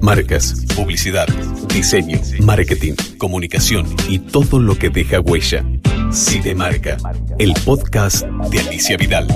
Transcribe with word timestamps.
Marcas, 0.00 0.64
publicidad, 0.76 1.26
diseño, 1.74 2.20
marketing, 2.40 2.94
comunicación 3.18 3.86
y 4.08 4.18
todo 4.18 4.58
lo 4.58 4.78
que 4.78 4.90
deja 4.90 5.20
huella. 5.20 5.64
Cinemarca, 6.12 6.96
el 7.38 7.52
podcast 7.64 8.24
de 8.50 8.60
Alicia 8.60 8.96
Vidal. 8.96 9.26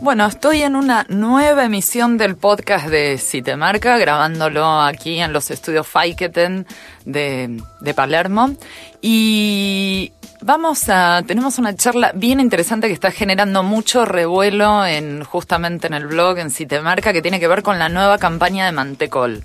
Bueno, 0.00 0.26
estoy 0.26 0.62
en 0.62 0.76
una 0.76 1.06
nueva 1.08 1.64
emisión 1.64 2.18
del 2.18 2.36
podcast 2.36 2.88
de 2.88 3.18
Citemarca, 3.18 3.98
grabándolo 3.98 4.80
aquí 4.80 5.20
en 5.20 5.32
los 5.32 5.50
estudios 5.50 5.86
Faiketen 5.86 6.66
de, 7.04 7.62
de 7.80 7.94
Palermo. 7.94 8.54
Y 9.00 10.12
vamos 10.42 10.88
a, 10.88 11.22
tenemos 11.26 11.58
una 11.58 11.74
charla 11.74 12.12
bien 12.14 12.40
interesante 12.40 12.88
que 12.88 12.94
está 12.94 13.10
generando 13.10 13.62
mucho 13.62 14.04
revuelo 14.04 14.84
en, 14.84 15.24
justamente 15.24 15.86
en 15.86 15.94
el 15.94 16.06
blog, 16.06 16.38
en 16.38 16.50
Citemarca, 16.50 17.12
que 17.12 17.22
tiene 17.22 17.40
que 17.40 17.48
ver 17.48 17.62
con 17.62 17.78
la 17.78 17.88
nueva 17.88 18.18
campaña 18.18 18.66
de 18.66 18.72
Mantecol. 18.72 19.42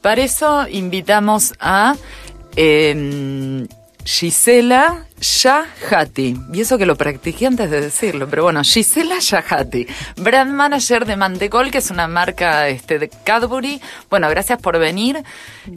Para 0.00 0.22
eso 0.22 0.68
invitamos 0.68 1.54
a 1.58 1.96
eh, 2.54 3.66
Gisela 4.04 5.05
Yahati. 5.20 6.36
Y 6.52 6.60
eso 6.60 6.78
que 6.78 6.86
lo 6.86 6.96
practiqué 6.96 7.46
antes 7.46 7.70
de 7.70 7.80
decirlo, 7.80 8.28
pero 8.28 8.44
bueno, 8.44 8.62
Gisela 8.62 9.18
Yahati, 9.18 9.86
brand 10.16 10.52
manager 10.52 11.06
de 11.06 11.16
Mantecol, 11.16 11.70
que 11.70 11.78
es 11.78 11.90
una 11.90 12.06
marca 12.06 12.68
este, 12.68 12.98
de 12.98 13.08
Cadbury. 13.08 13.80
Bueno, 14.10 14.28
gracias 14.28 14.60
por 14.60 14.78
venir. 14.78 15.22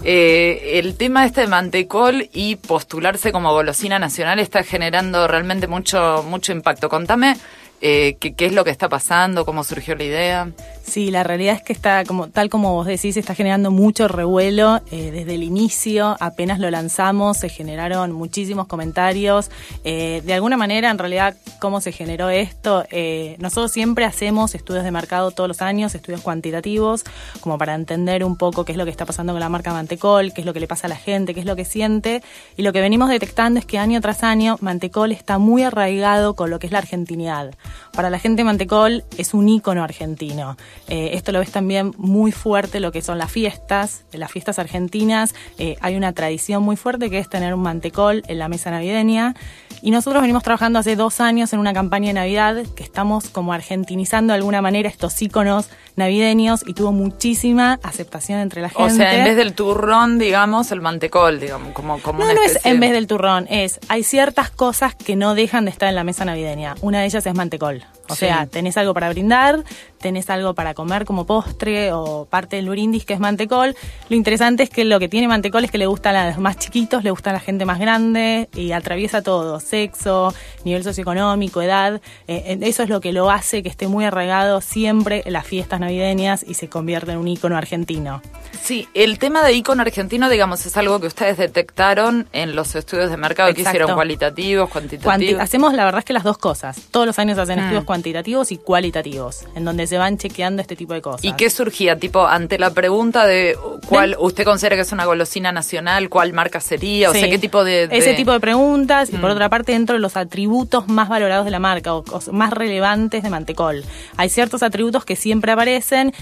Eh, 0.04 0.72
el 0.74 0.96
tema 0.98 1.26
este 1.26 1.42
de 1.42 1.48
Mantecol 1.48 2.30
y 2.34 2.58
postularse 2.58 3.32
como 3.32 3.54
golosina 3.54 4.00
nacional 4.00 4.40
está 4.40 4.64
generando 4.64 5.28
realmente 5.28 5.68
mucho, 5.68 6.24
mucho 6.28 6.52
impacto. 6.52 6.90
Contame 6.90 7.36
eh, 7.82 8.18
¿qué, 8.20 8.34
¿qué, 8.34 8.46
es 8.46 8.54
lo 8.54 8.64
que 8.64 8.72
está 8.72 8.90
pasando? 8.90 9.46
¿Cómo 9.46 9.64
surgió 9.64 9.96
la 9.96 10.04
idea? 10.04 10.52
Sí, 10.90 11.12
la 11.12 11.22
realidad 11.22 11.54
es 11.54 11.62
que 11.62 11.72
está, 11.72 12.04
como 12.04 12.30
tal 12.30 12.50
como 12.50 12.74
vos 12.74 12.88
decís, 12.88 13.16
está 13.16 13.36
generando 13.36 13.70
mucho 13.70 14.08
revuelo 14.08 14.82
eh, 14.90 15.12
desde 15.12 15.36
el 15.36 15.44
inicio. 15.44 16.18
Apenas 16.20 16.58
lo 16.58 16.72
lanzamos, 16.72 17.38
se 17.38 17.48
generaron 17.48 18.12
muchísimos 18.12 18.66
comentarios. 18.66 19.52
Eh, 19.84 20.24
de 20.26 20.34
alguna 20.34 20.58
manera, 20.58 20.90
en 20.90 20.98
realidad, 20.98 21.38
¿cómo 21.60 21.80
se 21.80 21.92
generó 21.92 22.30
esto? 22.30 22.86
Eh, 22.90 23.36
nosotros 23.38 23.72
siempre 23.72 24.04
hacemos 24.04 24.56
estudios 24.56 24.84
de 24.84 24.90
mercado 24.90 25.30
todos 25.30 25.48
los 25.48 25.62
años, 25.62 25.94
estudios 25.94 26.22
cuantitativos, 26.22 27.04
como 27.40 27.60
para 27.60 27.76
entender 27.76 28.24
un 28.24 28.36
poco 28.36 28.66
qué 28.66 28.72
es 28.72 28.78
lo 28.78 28.86
que 28.86 28.92
está 28.92 29.06
pasando 29.06 29.34
con 29.34 29.42
la 29.42 29.50
marca 29.50 29.72
Mantecol, 29.72 30.34
qué 30.34 30.42
es 30.42 30.48
lo 30.48 30.54
que 30.54 30.60
le 30.60 30.68
pasa 30.68 30.88
a 30.88 30.90
la 30.90 30.96
gente, 30.96 31.36
qué 31.36 31.42
es 31.42 31.46
lo 31.46 31.56
que 31.56 31.66
siente. 31.66 32.24
Y 32.58 32.64
lo 32.64 32.74
que 32.74 32.82
venimos 32.82 33.10
detectando 33.10 33.60
es 33.60 33.66
que 33.68 33.78
año 33.78 34.02
tras 34.02 34.24
año 34.24 34.58
Mantecol 34.60 35.12
está 35.12 35.38
muy 35.38 35.62
arraigado 35.62 36.34
con 36.34 36.50
lo 36.50 36.58
que 36.58 36.66
es 36.66 36.74
la 36.74 36.80
argentinidad. 36.80 37.52
Para 37.94 38.10
la 38.10 38.20
gente 38.20 38.44
Mantecol 38.44 39.04
es 39.18 39.34
un 39.34 39.50
ícono 39.50 39.84
argentino. 39.84 40.58
Eh, 40.88 41.12
esto 41.14 41.32
lo 41.32 41.40
ves 41.40 41.52
también 41.52 41.94
muy 41.98 42.32
fuerte 42.32 42.80
lo 42.80 42.92
que 42.92 43.02
son 43.02 43.18
las 43.18 43.32
fiestas, 43.32 44.06
las 44.14 44.32
fiestas 44.32 44.60
argentinas. 44.60 45.36
Eh, 45.58 45.76
hay 45.82 45.96
una 45.96 46.14
tradición 46.14 46.64
muy 46.64 46.76
fuerte 46.76 47.10
que 47.10 47.20
es 47.20 47.30
tener 47.30 47.54
un 47.54 47.62
mantecol 47.62 48.24
en 48.28 48.40
la 48.40 48.48
mesa 48.48 48.72
navideña. 48.72 49.36
Y 49.82 49.92
nosotros 49.92 50.22
venimos 50.22 50.44
trabajando 50.44 50.80
hace 50.80 50.96
dos 50.96 51.22
años 51.22 51.54
en 51.54 51.60
una 51.60 51.74
campaña 51.74 52.08
de 52.08 52.14
Navidad 52.14 52.64
que 52.76 52.84
estamos 52.84 53.30
como 53.30 53.54
argentinizando 53.54 54.34
de 54.34 54.38
alguna 54.38 54.62
manera 54.62 54.90
estos 54.90 55.22
íconos 55.22 55.70
navideños 56.00 56.64
y 56.66 56.74
tuvo 56.74 56.92
muchísima 56.92 57.80
aceptación 57.84 58.40
entre 58.40 58.62
la 58.62 58.70
gente. 58.70 58.84
O 58.84 58.90
sea, 58.90 59.16
en 59.16 59.26
vez 59.26 59.36
del 59.36 59.54
turrón, 59.54 60.18
digamos, 60.18 60.72
el 60.72 60.82
mantecol, 60.82 61.40
digamos, 61.40 61.74
como, 61.74 62.02
como 62.02 62.20
No, 62.20 62.34
no 62.34 62.42
es 62.44 62.60
en 62.66 62.80
vez 62.80 62.92
del 62.92 63.08
turrón, 63.08 63.48
es 63.50 63.80
hay 63.88 64.04
ciertas 64.04 64.50
cosas 64.50 64.96
que 64.96 65.16
no 65.16 65.36
dejan 65.36 65.66
de 65.66 65.72
estar 65.72 65.88
en 65.88 65.96
la 65.96 66.04
mesa 66.04 66.26
navideña. 66.26 66.76
Una 66.82 67.02
de 67.02 67.06
ellas 67.06 67.26
es 67.26 67.34
mantecol. 67.34 67.84
O 68.10 68.16
sí. 68.16 68.22
sea, 68.22 68.48
tenés 68.48 68.76
algo 68.76 68.96
para 68.96 69.10
brindar, 69.10 69.64
tenés 70.00 70.30
algo 70.32 70.56
para 70.56 70.74
comer 70.74 71.06
como 71.06 71.28
postre 71.28 71.94
o 71.94 72.26
parte 72.26 72.56
del 72.56 72.70
brindis 72.70 73.06
que 73.06 73.14
es 73.14 73.20
mantecol. 73.20 73.76
Lo 74.10 74.16
interesante 74.16 74.64
es 74.64 74.72
que 74.72 74.84
lo 74.84 75.00
que 75.00 75.08
tiene 75.08 75.28
mantecol 75.28 75.64
es 75.64 75.70
que 75.70 75.78
le 75.78 75.86
gustan 75.86 76.16
a 76.16 76.28
los 76.30 76.40
más 76.40 76.58
chiquitos, 76.58 77.04
le 77.04 77.12
gusta 77.12 77.30
a 77.30 77.34
la 77.34 77.40
gente 77.40 77.66
más 77.66 77.80
grande 77.80 78.50
y 78.56 78.72
atraviesa 78.72 79.22
todo, 79.22 79.60
sexo, 79.60 80.34
nivel 80.64 80.84
socioeconómico, 80.84 81.62
edad. 81.62 82.02
Eh, 82.28 82.58
eso 82.62 82.82
es 82.82 82.90
lo 82.90 83.00
que 83.00 83.14
lo 83.14 83.30
hace 83.30 83.62
que 83.62 83.70
esté 83.70 83.88
muy 83.88 84.06
arraigado 84.06 84.62
siempre 84.62 85.22
en 85.26 85.34
las 85.34 85.46
fiestas 85.46 85.80
navideñas 85.80 85.89
y 85.90 86.54
se 86.54 86.70
convierte 86.70 87.12
en 87.12 87.18
un 87.18 87.28
ícono 87.28 87.58
argentino. 87.58 88.22
Sí, 88.62 88.88
el 88.94 89.20
tema 89.20 89.44
de 89.44 89.54
ícono 89.54 89.82
argentino, 89.82 90.30
digamos, 90.30 90.66
es 90.66 90.76
algo 90.78 91.00
que 91.00 91.08
ustedes 91.08 91.38
detectaron 91.38 92.28
en 92.34 92.56
los 92.56 92.76
estudios 92.76 93.10
de 93.10 93.18
mercado 93.18 93.50
Exacto. 93.50 93.72
que 93.72 93.78
hicieron 93.78 93.96
cualitativos, 93.96 94.70
cuantitativos. 94.70 95.04
Cuanti 95.04 95.34
hacemos 95.34 95.74
la 95.74 95.86
verdad 95.86 96.00
es 96.00 96.06
que 96.06 96.14
las 96.14 96.24
dos 96.24 96.38
cosas. 96.38 96.80
Todos 96.92 97.06
los 97.08 97.18
años 97.20 97.38
hacen 97.38 97.58
mm. 97.58 97.64
estudios 97.64 97.84
cuantitativos 97.86 98.52
y 98.52 98.58
cualitativos, 98.58 99.46
en 99.56 99.66
donde 99.66 99.88
se 99.88 99.98
van 99.98 100.18
chequeando 100.18 100.62
este 100.62 100.76
tipo 100.76 100.94
de 100.94 101.02
cosas. 101.02 101.24
¿Y 101.24 101.34
qué 101.34 101.50
surgía? 101.50 101.98
Tipo, 101.98 102.26
ante 102.28 102.60
la 102.60 102.72
pregunta 102.72 103.26
de 103.26 103.58
cuál 103.88 104.16
usted 104.20 104.44
considera 104.44 104.76
que 104.76 104.84
es 104.84 104.92
una 104.92 105.06
golosina 105.06 105.52
nacional, 105.52 106.10
cuál 106.10 106.34
marca 106.34 106.60
sería, 106.60 107.10
o 107.10 107.14
sí. 107.14 107.22
sea, 107.22 107.30
qué 107.30 107.40
tipo 107.40 107.64
de, 107.64 107.88
de... 107.88 107.98
Ese 107.98 108.14
tipo 108.14 108.32
de 108.32 108.40
preguntas, 108.40 109.12
mm. 109.12 109.16
y 109.16 109.18
por 109.20 109.32
otra 109.32 109.50
parte, 109.50 109.72
dentro 109.72 109.96
de 109.96 110.02
los 110.02 110.18
atributos 110.18 110.88
más 110.88 111.10
valorados 111.10 111.46
de 111.46 111.52
la 111.52 111.60
marca, 111.60 111.96
o, 111.96 112.04
o, 112.12 112.32
más 112.32 112.52
relevantes 112.52 113.24
de 113.24 113.30
Mantecol. 113.30 113.84
Hay 114.18 114.30
ciertos 114.30 114.64
atributos 114.64 115.06
que 115.06 115.16
siempre 115.16 115.52
aparecen 115.52 115.79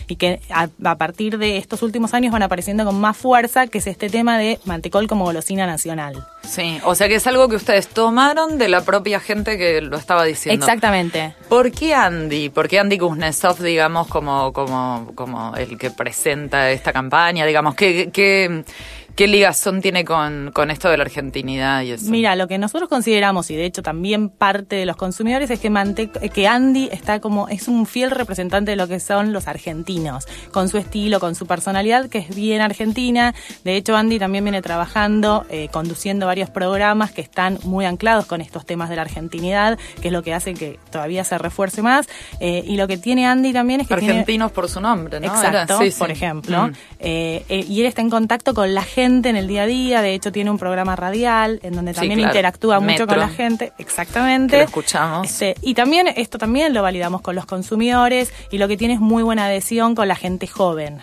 y 0.07 0.15
que 0.15 0.39
a, 0.49 0.69
a 0.83 0.95
partir 0.95 1.37
de 1.37 1.57
estos 1.57 1.81
últimos 1.81 2.13
años 2.13 2.31
van 2.31 2.43
apareciendo 2.43 2.85
con 2.85 2.99
más 2.99 3.17
fuerza, 3.17 3.67
que 3.67 3.79
es 3.79 3.87
este 3.87 4.09
tema 4.09 4.37
de 4.37 4.59
Mantecol 4.65 5.07
como 5.07 5.25
golosina 5.25 5.65
nacional. 5.65 6.25
Sí, 6.43 6.79
o 6.83 6.95
sea 6.95 7.07
que 7.07 7.15
es 7.15 7.27
algo 7.27 7.49
que 7.49 7.57
ustedes 7.57 7.87
tomaron 7.87 8.57
de 8.57 8.69
la 8.69 8.81
propia 8.81 9.19
gente 9.19 9.57
que 9.57 9.81
lo 9.81 9.97
estaba 9.97 10.23
diciendo. 10.23 10.65
Exactamente. 10.65 11.35
¿Por 11.49 11.71
qué 11.71 11.93
Andy? 11.93 12.49
¿Por 12.49 12.67
qué 12.67 12.79
Andy 12.79 12.97
Kuznetsov, 12.97 13.59
digamos, 13.61 14.07
como, 14.07 14.53
como, 14.53 15.11
como 15.15 15.55
el 15.55 15.77
que 15.77 15.91
presenta 15.91 16.71
esta 16.71 16.93
campaña? 16.93 17.45
Digamos, 17.45 17.75
¿qué, 17.75 18.09
qué, 18.11 18.63
qué 19.17 19.25
ligazón 19.25 19.81
tiene 19.81 20.05
con, 20.05 20.51
con 20.53 20.69
esto 20.69 20.89
de 20.89 20.97
la 20.97 21.03
argentinidad 21.03 21.81
y 21.81 21.91
eso? 21.91 22.05
Mira, 22.09 22.35
lo 22.35 22.47
que 22.47 22.59
nosotros 22.59 22.87
consideramos, 22.87 23.49
y 23.49 23.55
de 23.55 23.65
hecho 23.65 23.81
también 23.81 24.29
parte 24.29 24.75
de 24.75 24.85
los 24.85 24.95
consumidores, 24.95 25.49
es 25.49 25.59
que, 25.59 26.29
que 26.33 26.47
Andy 26.47 26.87
está 26.91 27.19
como, 27.19 27.49
es 27.49 27.67
un 27.67 27.87
fiel 27.87 28.11
representante 28.11 28.71
de 28.71 28.77
lo 28.77 28.87
que 28.87 28.99
son 28.99 29.33
los 29.33 29.47
argentinos, 29.47 30.27
con 30.51 30.69
su 30.69 30.77
estilo, 30.77 31.19
con 31.19 31.33
su 31.33 31.47
personalidad, 31.47 32.09
que 32.09 32.19
es 32.19 32.35
bien 32.35 32.61
argentina. 32.61 33.33
De 33.63 33.75
hecho, 33.75 33.97
Andy 33.97 34.19
también 34.19 34.43
viene 34.43 34.61
trabajando, 34.61 35.47
eh, 35.49 35.67
conduciendo 35.71 36.27
varios 36.27 36.51
programas 36.51 37.11
que 37.11 37.21
están 37.21 37.57
muy 37.63 37.85
anclados 37.85 38.27
con 38.27 38.39
estos 38.39 38.67
temas 38.67 38.87
de 38.87 38.97
la 38.97 39.01
argentinidad, 39.01 39.79
que 39.99 40.09
es 40.09 40.13
lo 40.13 40.21
que 40.21 40.35
hace 40.35 40.53
que 40.53 40.79
todavía 40.91 41.23
se 41.23 41.39
refuerce 41.39 41.81
más. 41.81 42.07
Eh, 42.39 42.63
y 42.67 42.77
lo 42.77 42.87
que 42.87 42.99
tiene 42.99 43.25
Andy 43.25 43.51
también 43.51 43.81
es 43.81 43.87
que 43.87 43.95
Argentinos 43.95 44.25
tiene... 44.25 44.49
por 44.49 44.69
su 44.69 44.79
nombre, 44.79 45.19
¿no? 45.19 45.25
Exacto, 45.25 45.79
sí, 45.79 45.89
por 45.97 46.09
sí. 46.09 46.13
ejemplo. 46.13 46.67
Mm. 46.67 46.71
Eh, 46.99 47.65
y 47.67 47.79
él 47.79 47.87
está 47.87 48.01
en 48.01 48.11
contacto 48.11 48.53
con 48.53 48.75
la 48.75 48.83
gente 48.83 49.06
en 49.07 49.35
el 49.35 49.47
día 49.47 49.63
a 49.63 49.65
día, 49.65 50.01
de 50.01 50.13
hecho 50.13 50.31
tiene 50.31 50.51
un 50.51 50.57
programa 50.57 50.95
radial 50.95 51.59
en 51.63 51.73
donde 51.73 51.93
también 51.93 52.15
sí, 52.15 52.21
claro. 52.21 52.29
interactúa 52.29 52.79
Metro. 52.79 53.05
mucho 53.05 53.07
con 53.07 53.19
la 53.19 53.29
gente, 53.29 53.73
exactamente. 53.77 54.57
Lo 54.57 54.63
escuchamos. 54.63 55.27
Este, 55.27 55.55
y 55.61 55.73
también 55.73 56.07
esto 56.15 56.37
también 56.37 56.73
lo 56.73 56.81
validamos 56.81 57.21
con 57.21 57.35
los 57.35 57.45
consumidores 57.45 58.33
y 58.51 58.57
lo 58.57 58.67
que 58.67 58.77
tiene 58.77 58.95
es 58.95 58.99
muy 58.99 59.23
buena 59.23 59.45
adhesión 59.45 59.95
con 59.95 60.07
la 60.07 60.15
gente 60.15 60.47
joven. 60.47 60.99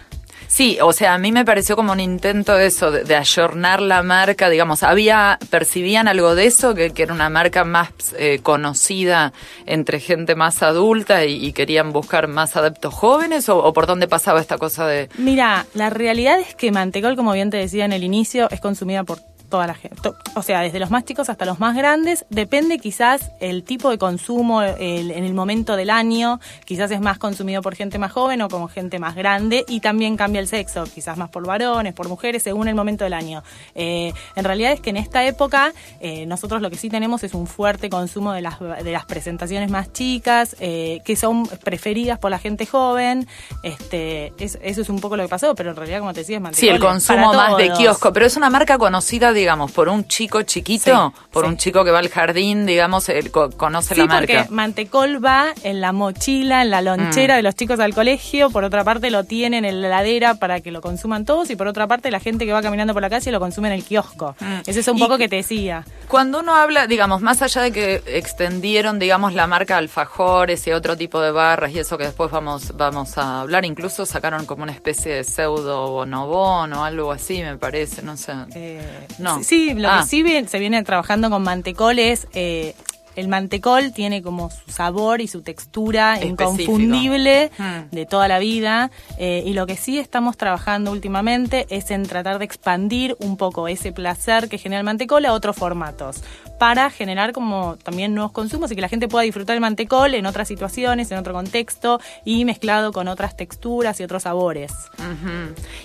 Sí, 0.54 0.78
o 0.80 0.92
sea, 0.92 1.14
a 1.14 1.18
mí 1.18 1.32
me 1.32 1.44
pareció 1.44 1.74
como 1.74 1.90
un 1.90 1.98
intento 1.98 2.54
de 2.54 2.66
eso, 2.66 2.92
de, 2.92 3.02
de 3.02 3.16
ayornar 3.16 3.82
la 3.82 4.04
marca, 4.04 4.48
digamos, 4.48 4.84
había, 4.84 5.36
percibían 5.50 6.06
algo 6.06 6.36
de 6.36 6.46
eso, 6.46 6.76
que, 6.76 6.92
era 6.96 7.12
una 7.12 7.28
marca 7.28 7.64
más 7.64 7.88
eh, 8.16 8.38
conocida 8.40 9.32
entre 9.66 9.98
gente 9.98 10.36
más 10.36 10.62
adulta 10.62 11.24
y, 11.24 11.44
y, 11.44 11.52
querían 11.52 11.92
buscar 11.92 12.28
más 12.28 12.54
adeptos 12.56 12.94
jóvenes, 12.94 13.48
o, 13.48 13.58
o, 13.58 13.72
por 13.72 13.88
dónde 13.88 14.06
pasaba 14.06 14.40
esta 14.40 14.56
cosa 14.56 14.86
de... 14.86 15.08
Mira, 15.18 15.66
la 15.74 15.90
realidad 15.90 16.38
es 16.38 16.54
que 16.54 16.70
Mantecol, 16.70 17.16
como 17.16 17.32
bien 17.32 17.50
te 17.50 17.56
decía 17.56 17.84
en 17.84 17.92
el 17.92 18.04
inicio, 18.04 18.48
es 18.52 18.60
consumida 18.60 19.02
por 19.02 19.18
toda 19.54 19.68
la 19.68 19.74
gente. 19.74 20.10
O 20.34 20.42
sea, 20.42 20.62
desde 20.62 20.80
los 20.80 20.90
más 20.90 21.04
chicos 21.04 21.28
hasta 21.28 21.44
los 21.44 21.60
más 21.60 21.76
grandes. 21.76 22.26
Depende 22.28 22.80
quizás 22.80 23.30
el 23.38 23.62
tipo 23.62 23.88
de 23.88 23.98
consumo 23.98 24.62
el, 24.62 25.12
en 25.12 25.22
el 25.22 25.32
momento 25.32 25.76
del 25.76 25.90
año. 25.90 26.40
Quizás 26.64 26.90
es 26.90 27.00
más 27.00 27.18
consumido 27.18 27.62
por 27.62 27.76
gente 27.76 28.00
más 28.00 28.10
joven 28.10 28.42
o 28.42 28.48
como 28.48 28.66
gente 28.66 28.98
más 28.98 29.14
grande. 29.14 29.64
Y 29.68 29.78
también 29.78 30.16
cambia 30.16 30.40
el 30.40 30.48
sexo. 30.48 30.82
Quizás 30.92 31.16
más 31.16 31.30
por 31.30 31.46
varones, 31.46 31.94
por 31.94 32.08
mujeres, 32.08 32.42
según 32.42 32.66
el 32.66 32.74
momento 32.74 33.04
del 33.04 33.12
año. 33.12 33.44
Eh, 33.76 34.12
en 34.34 34.44
realidad 34.44 34.72
es 34.72 34.80
que 34.80 34.90
en 34.90 34.96
esta 34.96 35.24
época 35.24 35.72
eh, 36.00 36.26
nosotros 36.26 36.60
lo 36.60 36.68
que 36.68 36.76
sí 36.76 36.90
tenemos 36.90 37.22
es 37.22 37.32
un 37.32 37.46
fuerte 37.46 37.88
consumo 37.88 38.32
de 38.32 38.40
las, 38.40 38.58
de 38.58 38.90
las 38.90 39.04
presentaciones 39.04 39.70
más 39.70 39.92
chicas, 39.92 40.56
eh, 40.58 41.00
que 41.04 41.14
son 41.14 41.46
preferidas 41.46 42.18
por 42.18 42.32
la 42.32 42.40
gente 42.40 42.66
joven. 42.66 43.28
Este, 43.62 44.32
es, 44.36 44.58
eso 44.64 44.80
es 44.80 44.88
un 44.88 44.98
poco 44.98 45.16
lo 45.16 45.22
que 45.22 45.28
pasó, 45.28 45.54
pero 45.54 45.70
en 45.70 45.76
realidad, 45.76 46.00
como 46.00 46.12
te 46.12 46.20
decía, 46.20 46.42
es 46.50 46.56
Sí, 46.56 46.68
el 46.68 46.80
consumo 46.80 47.32
más 47.32 47.56
de 47.56 47.70
kiosco. 47.70 48.12
Pero 48.12 48.26
es 48.26 48.36
una 48.36 48.50
marca 48.50 48.78
conocida, 48.78 49.32
digamos, 49.32 49.43
digamos, 49.44 49.72
por 49.72 49.88
un 49.90 50.06
chico 50.08 50.40
chiquito, 50.42 51.12
Sí, 51.14 51.22
por 51.30 51.44
sí. 51.44 51.50
un 51.50 51.56
chico 51.58 51.84
que 51.84 51.90
va 51.90 51.98
al 51.98 52.08
jardín, 52.08 52.64
digamos, 52.64 53.08
él 53.10 53.30
co- 53.30 53.50
conoce 53.50 53.94
Sí, 53.94 54.00
la 54.00 54.06
marca. 54.06 54.38
porque 54.44 54.50
Mantecol 54.54 55.22
va 55.24 55.52
en 55.62 55.80
la 55.82 55.92
mochila, 55.92 56.62
en 56.62 56.70
la 56.70 56.80
Mm. 56.80 56.84
lonchera 56.84 57.36
de 57.36 57.42
los 57.42 57.54
chicos 57.54 57.78
al 57.80 57.94
colegio, 57.94 58.48
por 58.50 58.64
otra 58.64 58.84
parte 58.84 59.10
lo 59.10 59.24
tienen 59.24 59.64
en 59.66 59.82
la 59.82 59.88
heladera 59.88 60.34
para 60.36 60.60
que 60.60 60.70
lo 60.70 60.80
consuman 60.80 61.24
todos 61.26 61.50
y 61.50 61.56
por 61.56 61.66
otra 61.66 61.86
parte 61.86 62.10
la 62.10 62.20
gente 62.20 62.46
que 62.46 62.52
va 62.52 62.62
caminando 62.62 62.94
por 62.94 63.02
la 63.02 63.10
calle 63.10 63.30
lo 63.30 63.38
consume 63.40 63.68
en 63.68 63.74
el 63.74 63.84
kiosco. 63.84 64.34
Mm. 64.40 64.60
Ese 64.66 64.80
es 64.80 64.88
un 64.88 64.96
Y- 64.96 65.00
poco 65.00 65.18
que 65.18 65.28
te 65.28 65.36
decía. 65.36 65.84
Cuando 66.08 66.40
uno 66.40 66.54
habla, 66.56 66.86
digamos, 66.86 67.20
más 67.20 67.42
allá 67.42 67.60
de 67.62 67.70
que 67.72 68.02
extendieron, 68.06 68.98
digamos, 68.98 69.34
la 69.34 69.46
marca 69.46 69.76
alfajores 69.76 70.66
y 70.66 70.72
otro 70.72 70.96
tipo 70.96 71.20
de 71.20 71.30
barras 71.30 71.72
y 71.72 71.78
eso 71.78 71.98
que 71.98 72.04
después 72.04 72.30
vamos, 72.30 72.76
vamos 72.76 73.16
a 73.18 73.42
hablar, 73.42 73.64
incluso 73.64 74.06
sacaron 74.06 74.46
como 74.46 74.62
una 74.62 74.72
especie 74.72 75.12
de 75.16 75.24
pseudo 75.24 75.90
bonobón 75.90 76.72
o 76.72 76.84
algo 76.84 77.12
así, 77.12 77.42
me 77.42 77.56
parece, 77.56 78.02
no 78.02 78.16
sé. 78.16 78.32
Eh, 78.54 79.06
No. 79.18 79.33
Sí, 79.42 79.74
lo 79.74 79.88
Ah. 79.90 80.00
que 80.02 80.08
sí 80.08 80.22
bien- 80.22 80.48
se 80.48 80.58
viene 80.58 80.82
trabajando 80.84 81.30
con 81.30 81.42
mantecol 81.42 81.98
es... 81.98 82.26
eh, 82.34 82.74
el 83.16 83.28
mantecol 83.28 83.92
tiene 83.92 84.22
como 84.22 84.50
su 84.50 84.70
sabor 84.70 85.20
y 85.20 85.28
su 85.28 85.42
textura 85.42 86.14
Específico. 86.14 86.42
inconfundible 86.44 87.50
Hmm. 87.58 87.90
de 87.90 88.06
toda 88.06 88.28
la 88.28 88.38
vida 88.38 88.90
eh, 89.18 89.42
y 89.46 89.52
lo 89.54 89.66
que 89.66 89.76
sí 89.76 89.98
estamos 89.98 90.36
trabajando 90.36 90.90
últimamente 90.90 91.66
es 91.70 91.90
en 91.90 92.04
tratar 92.04 92.38
de 92.38 92.44
expandir 92.44 93.16
un 93.20 93.36
poco 93.36 93.68
ese 93.68 93.92
placer 93.92 94.48
que 94.48 94.58
genera 94.58 94.80
el 94.80 94.84
mantecol 94.84 95.24
a 95.26 95.32
otros 95.32 95.56
formatos 95.56 96.22
para 96.58 96.90
generar 96.90 97.32
como 97.32 97.76
también 97.82 98.14
nuevos 98.14 98.32
consumos 98.32 98.70
y 98.70 98.74
que 98.74 98.80
la 98.80 98.88
gente 98.88 99.08
pueda 99.08 99.24
disfrutar 99.24 99.54
el 99.54 99.60
mantecol 99.60 100.14
en 100.14 100.26
otras 100.26 100.48
situaciones, 100.48 101.10
en 101.10 101.18
otro 101.18 101.32
contexto 101.32 102.00
y 102.24 102.44
mezclado 102.44 102.92
con 102.92 103.08
otras 103.08 103.36
texturas 103.36 103.98
y 104.00 104.04
otros 104.04 104.22
sabores. 104.24 104.72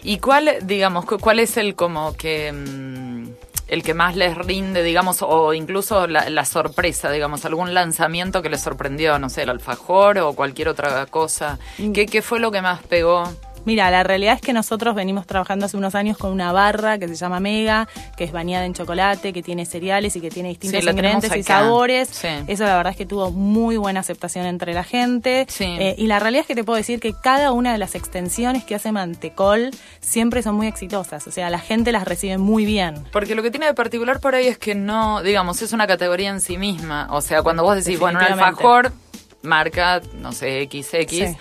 ¿Y 0.04 0.18
cuál, 0.20 0.50
digamos, 0.64 1.06
cu- 1.06 1.18
cuál 1.20 1.40
es 1.40 1.58
el 1.58 1.76
como 1.76 2.14
que 2.14 2.52
mm, 2.52 3.30
el 3.70 3.84
que 3.84 3.94
más 3.94 4.16
les 4.16 4.38
rinde, 4.38 4.84
digamos, 4.84 5.22
o 5.22 5.54
incluso 5.54 6.08
la, 6.08 6.30
la 6.30 6.46
sorpresa, 6.46 7.12
digamos, 7.12 7.46
algún 7.46 7.74
lanzamiento 7.74 8.42
que 8.42 8.50
les 8.50 8.62
sorprendió, 8.62 9.20
no 9.20 9.30
sé, 9.30 9.44
el 9.44 9.50
alfajor 9.50 10.18
o 10.20 10.34
cualquier 10.34 10.70
otra 10.70 11.06
cosa? 11.06 11.60
¿Qué, 11.94 12.06
qué 12.06 12.22
fue 12.22 12.40
lo 12.40 12.52
que 12.52 12.62
más 12.62 12.82
pegó? 12.84 13.24
Mira, 13.66 13.92
la 13.92 14.04
realidad 14.04 14.36
es 14.36 14.42
que 14.42 14.54
nosotros 14.54 14.96
venimos 14.96 15.28
trabajando 15.28 15.66
hace 15.66 15.78
unos 15.78 15.94
años 15.96 16.18
con 16.18 16.32
una 16.32 16.52
barra 16.52 16.98
que 16.98 17.08
se 17.08 17.16
llama 17.16 17.40
Mega, 17.40 17.88
que 18.18 18.24
es 18.24 18.32
bañada 18.32 18.66
en 18.66 18.74
chocolate, 18.74 19.34
que 19.34 19.44
tiene 19.44 19.66
cereales 19.66 20.16
y 20.16 20.22
que 20.22 20.30
tiene 20.30 20.50
distintos 20.50 20.84
Sí, 20.84 20.90
ingredientes 20.90 21.36
y 21.36 21.44
sabores. 21.44 22.10
Sí. 22.10 22.28
Eso 22.48 22.64
la 22.64 22.78
verdad 22.78 22.92
es 22.92 22.98
que 22.98 23.06
tuvo 23.06 23.32
muy 23.32 23.78
buena 23.78 24.00
aceptación 24.00 24.46
entre 24.46 24.74
la 24.74 24.84
gente. 24.84 25.46
Sí. 25.50 25.66
Eh, 25.66 25.96
y 25.98 26.08
la 26.08 26.20
realidad 26.20 26.42
es 26.42 26.48
que 26.48 26.56
te 26.56 26.64
puedo 26.64 26.78
decir 26.78 27.00
que 27.00 27.14
cada 27.14 27.52
una 27.52 27.72
de 27.72 27.78
las 27.78 27.96
extensiones 27.96 28.64
que 28.64 28.76
hace 28.76 28.92
Mantecol 28.92 29.72
siempre 30.00 30.42
son 30.42 30.56
muy 30.56 30.68
exitosas. 30.68 31.28
O 31.28 31.32
sea, 31.32 31.50
la 31.50 31.60
gente 31.60 31.92
las 31.92 32.06
recibe 32.06 32.38
muy 32.38 32.66
bien. 32.66 33.04
Porque 33.12 33.36
lo 33.36 33.44
que 33.44 33.52
tiene 33.52 33.66
de 33.68 33.74
particular 33.74 34.20
por 34.20 34.36
ahí 34.36 34.48
es 34.48 34.58
que 34.58 34.74
no, 34.76 35.22
digamos, 35.22 35.62
es 35.62 35.74
una 35.74 35.86
categoría 35.86 36.30
en 36.30 36.42
sí 36.42 36.58
misma. 36.58 37.08
O 37.12 37.22
sea, 37.22 37.44
cuando 37.44 37.64
vos 37.64 37.76
decís, 37.76 38.00
bueno, 38.00 38.20
un 38.20 38.26
alfajor, 38.26 38.94
marca, 39.42 40.02
no 40.16 40.32
sé, 40.32 40.68
XX, 40.72 41.10
Sí. 41.10 41.38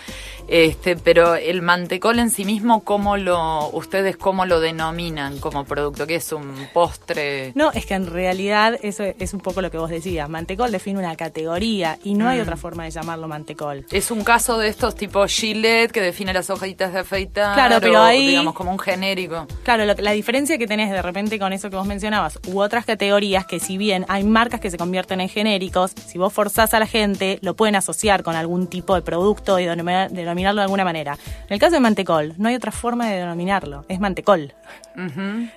Este, 0.48 0.96
pero 0.96 1.34
el 1.34 1.62
mantecol 1.62 2.18
en 2.18 2.30
sí 2.30 2.44
mismo, 2.44 2.82
¿cómo 2.82 3.16
lo, 3.16 3.68
ustedes 3.70 4.16
cómo 4.16 4.46
lo 4.46 4.60
denominan 4.60 5.38
como 5.38 5.64
producto? 5.64 6.06
¿Qué 6.06 6.16
es 6.16 6.32
un 6.32 6.54
postre? 6.72 7.52
No, 7.54 7.70
es 7.72 7.86
que 7.86 7.94
en 7.94 8.06
realidad 8.06 8.78
eso 8.82 9.04
es 9.04 9.34
un 9.34 9.40
poco 9.40 9.60
lo 9.62 9.70
que 9.70 9.78
vos 9.78 9.90
decías. 9.90 10.28
Mantecol 10.28 10.70
define 10.72 10.98
una 10.98 11.16
categoría 11.16 11.98
y 12.02 12.14
no 12.14 12.28
hay 12.28 12.38
Mm. 12.38 12.42
otra 12.42 12.56
forma 12.56 12.84
de 12.84 12.90
llamarlo 12.90 13.28
mantecol. 13.28 13.84
Es 13.90 14.10
un 14.10 14.24
caso 14.24 14.58
de 14.58 14.68
estos 14.68 14.94
tipo 14.94 15.26
Gillette 15.26 15.92
que 15.92 16.00
define 16.00 16.32
las 16.32 16.48
hojitas 16.50 16.92
de 16.92 17.00
afeitar. 17.00 17.54
Claro, 17.54 17.76
pero 17.80 18.00
o, 18.00 18.02
ahí- 18.04 18.28
digamos 18.28 18.54
como 18.54 18.70
un 18.72 18.78
genérico. 18.78 19.46
Claro, 19.64 19.84
lo 19.84 19.94
la 19.98 20.12
diferencia 20.12 20.56
que 20.58 20.66
tenés 20.66 20.90
de 20.90 21.02
repente 21.02 21.38
con 21.38 21.52
eso 21.52 21.68
que 21.70 21.76
vos 21.76 21.86
mencionabas 21.86 22.38
u 22.46 22.60
otras 22.60 22.84
categorías 22.86 23.44
que 23.46 23.60
si 23.60 23.76
bien 23.76 24.04
hay 24.08 24.24
marcas 24.24 24.60
que 24.60 24.70
se 24.70 24.78
convierten 24.78 25.20
en 25.20 25.28
genéricos, 25.28 25.92
si 26.06 26.18
vos 26.18 26.32
forzás 26.32 26.72
a 26.74 26.78
la 26.78 26.86
gente, 26.86 27.38
lo 27.42 27.54
pueden 27.54 27.76
asociar 27.76 28.22
con 28.22 28.34
algún 28.36 28.66
tipo 28.68 28.94
de 28.94 29.02
producto 29.02 29.58
y 29.58 29.64
denomina- 29.66 30.08
denominarlo 30.38 30.61
de 30.61 30.64
alguna 30.64 30.85
manera. 30.85 31.19
En 31.49 31.55
el 31.55 31.58
caso 31.58 31.75
de 31.75 31.81
mantecol, 31.81 32.35
no 32.38 32.49
hay 32.49 32.55
otra 32.55 32.73
forma 32.73 33.08
de 33.08 33.19
denominarlo, 33.19 33.85
es 33.88 33.99
mantecol. 34.00 34.55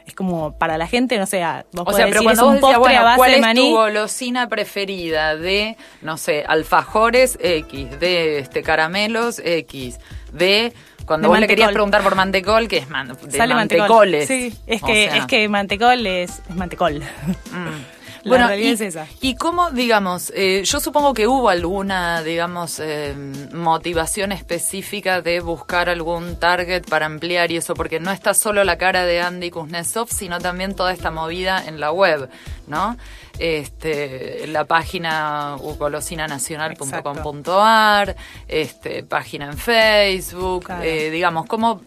Es 0.05 0.13
como 0.13 0.53
para 0.57 0.77
la 0.77 0.85
gente, 0.87 1.17
no 1.17 1.25
sé, 1.25 1.43
vos 1.73 1.85
O 1.87 1.93
sea, 1.93 2.05
pero 2.05 2.21
decir, 2.21 2.23
cuando 2.23 2.31
es 2.31 2.39
vos 2.41 2.49
un 2.49 2.55
decías, 2.55 2.75
a 2.75 2.79
bueno, 2.79 3.03
base 3.03 3.17
¿cuál 3.17 3.31
de 3.31 3.37
es 3.39 3.55
tu 3.55 3.69
golosina 3.71 4.47
preferida 4.49 5.35
de, 5.35 5.77
no 6.01 6.17
sé, 6.17 6.43
alfajores 6.47 7.37
X, 7.41 7.99
de 7.99 8.39
este 8.39 8.61
caramelos 8.61 9.39
X, 9.43 9.99
de 10.31 10.73
cuando 11.05 11.25
De 11.25 11.29
vos 11.29 11.39
le 11.39 11.47
querías 11.47 11.65
mantecol. 11.67 11.73
preguntar 11.73 12.03
por 12.03 12.15
mantecol, 12.15 12.67
que 12.67 12.77
es 12.77 12.89
man- 12.89 13.07
de 13.07 13.37
Sale 13.37 13.55
mantecol. 13.55 13.87
mantecoles. 13.87 14.27
Sí, 14.27 14.53
es 14.67 14.83
O 14.83 14.85
que, 14.85 15.07
sea, 15.07 15.17
es 15.17 15.25
que 15.25 15.49
mantecol 15.49 16.05
es, 16.05 16.41
es 16.47 16.55
mantecol. 16.55 16.99
mm. 16.99 18.00
La 18.23 18.29
Bueno, 18.29 18.47
realidad 18.47 18.69
y, 18.69 18.73
es 18.73 18.81
esa. 18.81 19.07
y 19.19 19.35
cómo, 19.35 19.71
digamos, 19.71 20.31
eh, 20.35 20.61
yo 20.63 20.79
supongo 20.79 21.13
que 21.13 21.27
hubo 21.27 21.49
alguna, 21.49 22.21
digamos, 22.23 22.79
eh, 22.79 23.15
motivación 23.51 24.31
específica 24.31 25.21
de 25.21 25.39
buscar 25.39 25.89
algún 25.89 26.39
target 26.39 26.83
para 26.87 27.07
ampliar 27.07 27.51
y 27.51 27.57
eso, 27.57 27.73
porque 27.73 27.99
no 27.99 28.11
está 28.11 28.33
solo 28.33 28.63
la 28.63 28.77
cara 28.77 29.05
de 29.05 29.21
Andy 29.21 29.49
Kuznetsov, 29.49 30.09
sino 30.09 30.39
también 30.39 30.75
toda 30.75 30.93
esta 30.93 31.09
movida 31.09 31.63
en 31.65 31.79
la 31.79 31.91
web, 31.91 32.29
¿no? 32.67 32.95
Este, 33.39 34.45
la 34.47 34.65
página 34.65 35.55
golosinaнаcional.com.ar, 36.79 38.15
este, 38.47 39.03
página 39.03 39.45
en 39.47 39.57
Facebook, 39.57 40.65
Claro. 40.65 40.83
eh, 40.83 41.09
digamos, 41.09 41.45
cómo 41.47 41.81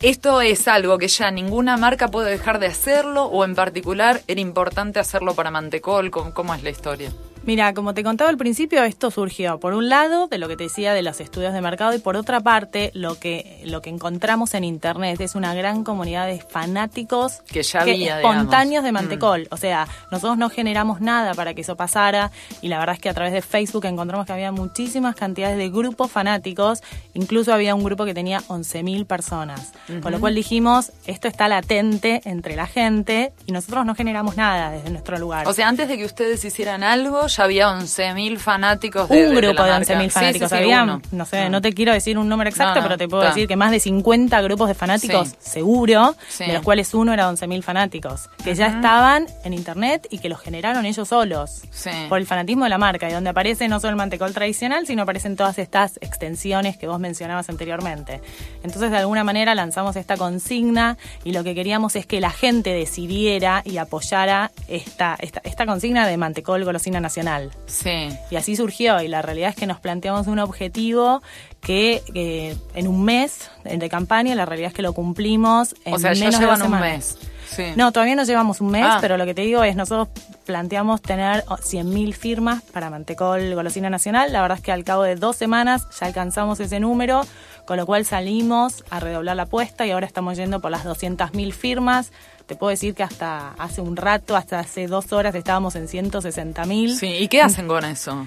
esto 0.00 0.42
es 0.42 0.68
algo 0.68 0.98
que 0.98 1.08
ya 1.08 1.30
ninguna 1.30 1.78
marca 1.78 2.08
puede 2.08 2.30
dejar 2.30 2.58
de 2.58 2.66
hacerlo 2.66 3.24
o 3.24 3.44
en 3.44 3.54
particular 3.54 4.20
era 4.26 4.40
importante 4.40 4.98
hacerlo 4.98 5.34
para 5.34 5.50
Mantecol. 5.50 6.10
¿Cómo, 6.10 6.54
es 6.54 6.62
la 6.62 6.70
historia? 6.70 7.10
Mira, 7.46 7.74
como 7.74 7.94
te 7.94 8.02
contaba 8.02 8.28
al 8.28 8.36
principio, 8.36 8.82
esto 8.82 9.12
surgió 9.12 9.60
por 9.60 9.72
un 9.72 9.88
lado 9.88 10.26
de 10.26 10.38
lo 10.38 10.48
que 10.48 10.56
te 10.56 10.64
decía 10.64 10.92
de 10.94 11.02
los 11.02 11.20
estudios 11.20 11.52
de 11.52 11.60
mercado 11.60 11.94
y 11.94 12.00
por 12.00 12.16
otra 12.16 12.40
parte 12.40 12.90
lo 12.92 13.20
que 13.20 13.62
lo 13.64 13.80
que 13.82 13.88
encontramos 13.88 14.52
en 14.54 14.64
internet 14.64 15.20
es 15.20 15.36
una 15.36 15.54
gran 15.54 15.84
comunidad 15.84 16.26
de 16.26 16.40
fanáticos 16.40 17.42
Que 17.46 17.62
ya 17.62 17.82
había, 17.82 18.16
espontáneos 18.16 18.82
digamos. 18.82 18.84
de 18.84 18.92
Mantecol. 18.92 19.48
O 19.52 19.56
sea, 19.56 19.86
nosotros 20.10 20.38
no 20.38 20.50
generamos 20.50 21.00
nada 21.00 21.34
para 21.34 21.54
que 21.54 21.60
eso 21.60 21.76
pasara 21.76 22.32
y 22.62 22.68
la 22.68 22.80
verdad 22.80 22.96
es 22.96 23.00
que 23.00 23.08
a 23.10 23.14
través 23.14 23.32
de 23.32 23.42
Facebook 23.42 23.84
encontramos 23.84 24.26
que 24.26 24.32
había 24.32 24.50
muchísimas 24.50 25.14
cantidades 25.14 25.56
de 25.56 25.70
grupos 25.70 26.10
fanáticos, 26.10 26.82
incluso 27.14 27.52
había 27.52 27.76
un 27.76 27.84
grupo 27.84 28.04
que 28.04 28.14
tenía 28.14 28.40
11.000 28.48 29.06
personas. 29.06 29.72
Con 30.02 30.10
lo 30.10 30.18
cual 30.18 30.34
dijimos, 30.34 30.90
esto 31.06 31.28
está 31.28 31.46
latente 31.46 32.22
entre 32.24 32.56
la 32.56 32.66
gente 32.66 33.32
y 33.46 33.52
nosotros 33.52 33.86
no 33.86 33.94
generamos 33.94 34.36
nada 34.36 34.72
desde 34.72 34.90
nuestro 34.90 35.16
lugar. 35.18 35.46
O 35.46 35.52
sea, 35.52 35.68
antes 35.68 35.86
de 35.86 35.96
que 35.96 36.04
ustedes 36.04 36.44
hicieran 36.44 36.82
algo, 36.82 37.28
ya 37.36 37.44
había 37.44 37.68
11.000 37.68 38.38
fanáticos 38.38 39.08
de 39.08 39.26
un 39.28 39.34
de 39.34 39.40
grupo 39.40 39.62
de, 39.64 39.70
marca. 39.70 39.94
11.000 39.94 40.04
Sí, 40.04 40.10
fanáticos. 40.10 40.48
sí, 40.50 40.56
sí, 40.56 40.62
Había, 40.62 40.82
uno. 40.84 41.02
no 41.12 41.24
sé, 41.26 41.48
Mm. 41.48 41.52
no 41.52 41.60
te 41.60 41.72
quiero 41.72 41.92
decir 41.92 42.18
un 42.18 42.28
número 42.28 42.48
exacto, 42.50 42.76
No, 42.76 42.80
no, 42.82 42.86
pero 42.88 42.98
te 42.98 43.08
puedo 43.08 43.22
decir 43.24 43.46
que 43.48 43.56
más 43.56 43.70
de 43.70 43.80
50 43.80 44.40
grupos 44.42 44.68
de 44.68 44.74
fanáticos, 44.74 45.34
seguro, 45.38 46.14
de 46.38 46.52
los 46.54 46.62
cuales 46.62 46.92
uno 46.94 47.12
era 47.12 47.28
11.000 47.30 47.62
fanáticos, 47.62 48.28
que 48.44 48.54
ya 48.54 48.66
estaban 48.68 49.26
en 49.44 49.52
internet 49.52 50.06
y 50.10 50.18
que 50.18 50.28
los 50.28 50.40
generaron 50.40 50.86
ellos 50.86 51.08
solos. 51.08 51.62
Por 52.08 52.18
el 52.18 52.26
fanatismo 52.26 52.64
de 52.64 52.70
la 52.70 52.78
marca, 52.78 53.08
y 53.08 53.12
donde 53.12 53.30
aparece 53.30 53.68
no 53.68 53.80
solo 53.80 53.90
el 53.90 53.96
mantecol 53.96 54.32
tradicional, 54.32 54.86
sino 54.86 55.02
aparecen 55.02 55.36
todas 55.36 55.58
estas 55.58 55.98
extensiones 56.00 56.76
que 56.76 56.86
vos 56.86 56.98
mencionabas 57.00 57.48
anteriormente. 57.48 58.20
Entonces, 58.62 58.90
de 58.90 58.96
alguna 58.98 59.24
manera, 59.24 59.54
lanzamos 59.54 59.96
esta 59.96 60.16
consigna 60.16 60.96
y 61.24 61.32
lo 61.32 61.44
que 61.44 61.54
queríamos 61.54 61.96
es 61.96 62.06
que 62.06 62.20
la 62.20 62.30
gente 62.30 62.70
decidiera 62.72 63.62
y 63.64 63.78
apoyara 63.78 64.50
esta, 64.68 65.16
esta, 65.20 65.40
esta 65.44 65.66
consigna 65.66 66.06
de 66.06 66.16
mantecol 66.16 66.64
golosina 66.64 67.00
nacional. 67.00 67.25
Sí. 67.66 68.08
Y 68.30 68.36
así 68.36 68.56
surgió, 68.56 69.00
y 69.02 69.08
la 69.08 69.22
realidad 69.22 69.50
es 69.50 69.56
que 69.56 69.66
nos 69.66 69.80
planteamos 69.80 70.26
un 70.26 70.38
objetivo 70.38 71.22
que, 71.60 72.02
que 72.14 72.56
en 72.74 72.88
un 72.88 73.04
mes 73.04 73.50
de 73.64 73.88
campaña, 73.88 74.34
la 74.34 74.46
realidad 74.46 74.68
es 74.68 74.74
que 74.74 74.82
lo 74.82 74.92
cumplimos 74.92 75.74
en 75.84 75.94
O 75.94 75.98
sea, 75.98 76.12
ya 76.12 76.26
menos 76.26 76.40
de 76.40 76.46
llevan 76.46 76.62
un 76.62 76.80
mes. 76.80 77.18
Sí. 77.48 77.64
No, 77.76 77.92
todavía 77.92 78.16
no 78.16 78.24
llevamos 78.24 78.60
un 78.60 78.70
mes, 78.70 78.84
Ah. 78.84 78.98
pero 79.00 79.16
lo 79.16 79.24
que 79.24 79.32
te 79.34 79.42
digo 79.42 79.62
es, 79.62 79.76
nosotros 79.76 80.08
planteamos 80.44 81.00
tener 81.00 81.44
oh, 81.48 81.56
100.000 81.56 82.12
firmas 82.14 82.62
para 82.62 82.90
Mantecol 82.90 83.54
Golosina 83.54 83.88
Nacional. 83.88 84.32
La 84.32 84.42
verdad 84.42 84.58
es 84.58 84.64
que 84.64 84.72
al 84.72 84.84
cabo 84.84 85.02
de 85.04 85.14
dos 85.14 85.36
semanas 85.36 85.86
ya 85.98 86.06
alcanzamos 86.06 86.58
ese 86.60 86.80
número, 86.80 87.22
con 87.64 87.76
lo 87.76 87.86
cual 87.86 88.04
salimos 88.04 88.84
a 88.90 89.00
redoblar 89.00 89.36
la 89.36 89.44
apuesta 89.44 89.86
y 89.86 89.90
ahora 89.92 90.06
estamos 90.06 90.36
yendo 90.36 90.60
por 90.60 90.70
las 90.70 90.84
200.000 90.84 91.52
firmas. 91.52 92.12
Te 92.46 92.54
puedo 92.54 92.70
decir 92.70 92.94
que 92.94 93.02
hasta 93.02 93.54
hace 93.58 93.80
un 93.80 93.96
rato, 93.96 94.36
hasta 94.36 94.60
hace 94.60 94.86
dos 94.86 95.12
horas, 95.12 95.34
estábamos 95.34 95.74
en 95.74 95.88
160.000. 95.88 96.94
Sí, 96.94 97.06
¿y 97.06 97.28
qué 97.28 97.42
hacen 97.42 97.66
con 97.66 97.84
eso? 97.84 98.24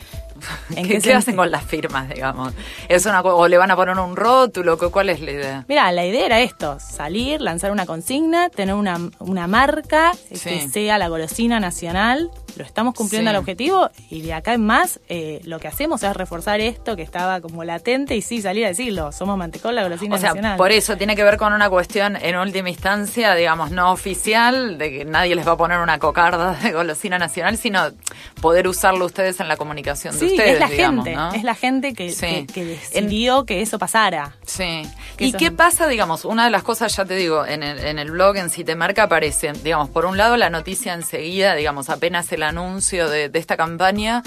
¿En 0.76 0.88
¿Qué, 0.88 1.00
qué, 1.00 1.14
hacen 1.14 1.36
con 1.36 1.52
las 1.52 1.64
firmas, 1.64 2.10
digamos? 2.10 2.54
¿Es 2.88 3.06
una, 3.06 3.22
¿O 3.22 3.48
le 3.48 3.58
van 3.58 3.72
a 3.72 3.76
poner 3.76 3.98
un 3.98 4.16
rótulo? 4.16 4.78
¿Cuál 4.78 5.10
es 5.10 5.22
la 5.22 5.32
idea? 5.32 5.66
Mira, 5.68 5.92
la 5.92 6.06
idea 6.06 6.26
era 6.26 6.40
esto, 6.40 6.78
salir, 6.80 7.42
lanzar 7.42 7.72
una 7.72 7.86
consigna, 7.86 8.50
tener 8.50 8.76
una, 8.76 9.00
una 9.20 9.48
marca 9.48 10.12
que 10.30 10.68
sea 10.68 10.98
la 10.98 11.08
golosina 11.08 11.60
nacional, 11.60 12.32
lo 12.56 12.64
estamos 12.64 12.94
cumpliendo 12.94 13.32
el 13.32 13.38
objetivo 13.38 13.90
y 14.10 14.22
de 14.22 14.34
acá 14.34 14.54
en 14.54 14.66
más 14.66 15.00
eh, 15.08 15.40
lo 15.44 15.60
que 15.60 15.68
hacemos 15.68 16.04
es 16.04 16.16
reforzar 16.16 16.60
esto 16.60 16.96
que 16.96 17.02
estaba 17.02 17.42
como 17.42 17.64
latente 17.64 18.16
y 18.16 18.22
sí, 18.22 18.42
salir 18.42 18.66
a 18.66 18.70
decirlo, 18.70 19.12
somos 19.12 19.38
Mantecol, 19.38 19.76
la 19.76 19.84
golosina 19.84 20.16
o 20.16 20.18
sea, 20.18 20.58
Por 20.58 20.72
eso 20.72 20.98
tiene 20.98 21.16
que 21.16 21.24
ver 21.24 21.38
con 21.38 21.54
una 21.54 21.70
cuestión 21.70 22.16
en 22.16 22.38
última 22.38 22.70
instancia, 22.70 23.36
digamos, 23.36 23.72
no 23.72 23.92
oficial, 23.92 24.78
de 24.78 24.92
que 24.92 25.06
nadie 25.06 25.36
les 25.36 25.48
va 25.48 25.54
a 25.54 25.58
poner 25.58 25.80
una 25.80 26.00
cocarda 26.00 26.54
de 26.54 26.72
golosina 26.72 27.18
nacional, 27.18 27.58
sino 27.58 27.92
poder 28.42 28.68
usarlo 28.68 29.06
ustedes 29.06 29.40
en 29.40 29.48
la 29.48 29.58
comunicación 29.58 30.18
de 30.18 30.29
ustedes. 30.32 30.54
Es 30.54 30.60
la 30.60 30.68
gente, 30.68 31.18
es 31.36 31.44
la 31.44 31.56
gente 31.56 31.94
que, 31.94 32.46
que, 32.54 32.66
decidió 32.66 33.46
que 33.46 33.62
eso 33.62 33.80
pasara. 33.80 34.36
Sí. 34.46 34.84
¿Y 35.18 35.34
qué 35.34 35.52
pasa, 35.52 35.88
digamos, 35.88 36.26
una 36.26 36.46
de 36.46 36.52
las 36.52 36.64
cosas, 36.64 36.96
ya 36.96 37.06
te 37.06 37.16
digo, 37.16 37.46
en 37.46 37.64
el, 37.64 37.80
en 37.80 38.00
el 38.00 38.12
blog, 38.12 38.38
en 38.38 38.50
Si 38.50 38.64
Te 38.64 38.76
Marca, 38.76 39.04
aparece, 39.04 39.52
digamos, 39.64 39.90
por 39.90 40.06
un 40.06 40.18
lado 40.18 40.38
la 40.38 40.50
noticia 40.50 40.94
enseguida, 40.94 41.56
digamos, 41.56 41.90
apenas 41.90 42.32
el 42.32 42.44
anuncio 42.44 43.10
de, 43.10 43.30
de 43.30 43.40
esta 43.40 43.58
campaña, 43.58 44.24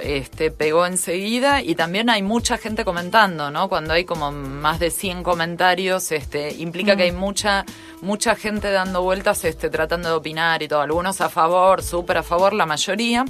este, 0.00 0.50
pegó 0.50 0.86
enseguida 0.86 1.62
y 1.62 1.74
también 1.74 2.10
hay 2.10 2.22
mucha 2.22 2.58
gente 2.58 2.84
comentando, 2.84 3.50
¿no? 3.50 3.68
Cuando 3.68 3.94
hay 3.94 4.04
como 4.04 4.32
más 4.32 4.78
de 4.78 4.90
100 4.90 5.22
comentarios, 5.22 6.12
este, 6.12 6.54
implica 6.54 6.96
que 6.96 7.04
hay 7.04 7.12
mm. 7.12 7.16
mucha, 7.16 7.64
mucha 8.00 8.34
gente 8.34 8.70
dando 8.70 9.02
vueltas, 9.02 9.44
este, 9.44 9.70
tratando 9.70 10.08
de 10.08 10.14
opinar 10.14 10.62
y 10.62 10.68
todo. 10.68 10.80
Algunos 10.80 11.20
a 11.20 11.28
favor, 11.28 11.82
súper 11.82 12.18
a 12.18 12.22
favor, 12.22 12.52
la 12.52 12.66
mayoría. 12.66 13.24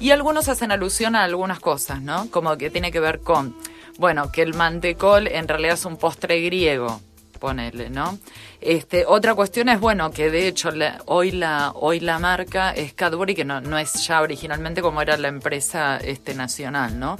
Y 0.00 0.10
algunos 0.10 0.48
hacen 0.48 0.72
alusión 0.72 1.16
a 1.16 1.24
algunas 1.24 1.60
cosas, 1.60 2.00
¿no? 2.00 2.30
Como 2.30 2.56
que 2.56 2.70
tiene 2.70 2.90
que 2.90 3.00
ver 3.00 3.20
con, 3.20 3.56
bueno, 3.98 4.32
que 4.32 4.42
el 4.42 4.54
mantecol 4.54 5.28
en 5.28 5.48
realidad 5.48 5.74
es 5.74 5.84
un 5.84 5.96
postre 5.96 6.40
griego 6.40 7.00
ponerle, 7.44 7.90
¿no? 7.90 8.18
Este, 8.62 9.04
otra 9.04 9.34
cuestión 9.34 9.68
es, 9.68 9.78
bueno, 9.78 10.10
que 10.10 10.30
de 10.30 10.48
hecho 10.48 10.70
hoy, 11.04 11.30
la, 11.30 11.72
hoy 11.74 12.00
la 12.00 12.18
marca 12.18 12.70
es 12.70 12.94
Cadbury, 12.94 13.34
que 13.34 13.44
no, 13.44 13.60
no 13.60 13.76
es 13.76 14.06
ya 14.06 14.22
originalmente 14.22 14.80
como 14.80 15.02
era 15.02 15.18
la 15.18 15.28
empresa 15.28 15.98
este, 15.98 16.34
nacional, 16.34 16.98
¿no? 16.98 17.18